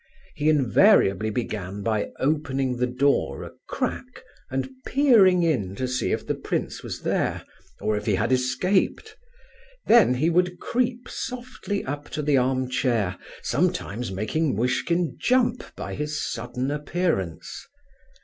He 0.33 0.49
invariably 0.49 1.29
began 1.29 1.83
by 1.83 2.09
opening 2.17 2.77
the 2.77 2.87
door 2.87 3.43
a 3.43 3.51
crack 3.67 4.23
and 4.49 4.67
peering 4.83 5.43
in 5.43 5.75
to 5.75 5.87
see 5.87 6.11
if 6.11 6.25
the 6.25 6.33
prince 6.33 6.81
was 6.81 7.01
there, 7.03 7.45
or 7.79 7.95
if 7.95 8.07
he 8.07 8.15
had 8.15 8.31
escaped; 8.31 9.15
then 9.85 10.15
he 10.15 10.31
would 10.31 10.59
creep 10.59 11.07
softly 11.07 11.85
up 11.85 12.09
to 12.09 12.23
the 12.23 12.35
arm 12.37 12.67
chair, 12.67 13.15
sometimes 13.43 14.11
making 14.11 14.55
Muishkin 14.55 15.17
jump 15.21 15.63
by 15.75 15.93
his 15.93 16.19
sudden 16.19 16.71
appearance. 16.71 17.67